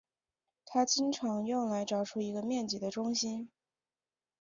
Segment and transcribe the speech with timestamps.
[0.65, 3.51] 它经常用来找出一个面积的中心。